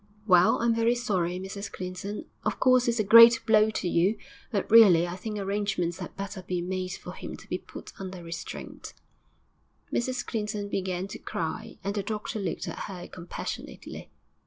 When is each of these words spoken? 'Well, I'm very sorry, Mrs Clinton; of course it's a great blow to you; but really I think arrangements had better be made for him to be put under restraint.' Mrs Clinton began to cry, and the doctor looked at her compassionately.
'Well, 0.25 0.59
I'm 0.63 0.73
very 0.73 0.95
sorry, 0.95 1.37
Mrs 1.39 1.71
Clinton; 1.71 2.25
of 2.43 2.59
course 2.59 2.87
it's 2.87 2.97
a 2.99 3.03
great 3.03 3.39
blow 3.45 3.69
to 3.69 3.87
you; 3.87 4.17
but 4.51 4.71
really 4.71 5.05
I 5.05 5.15
think 5.15 5.37
arrangements 5.37 5.99
had 5.99 6.15
better 6.17 6.41
be 6.41 6.59
made 6.59 6.93
for 6.93 7.11
him 7.13 7.37
to 7.37 7.47
be 7.47 7.59
put 7.59 7.93
under 7.99 8.23
restraint.' 8.23 8.95
Mrs 9.93 10.25
Clinton 10.25 10.69
began 10.69 11.07
to 11.09 11.19
cry, 11.19 11.77
and 11.83 11.93
the 11.93 12.01
doctor 12.01 12.39
looked 12.39 12.67
at 12.67 12.79
her 12.85 13.07
compassionately. 13.07 14.09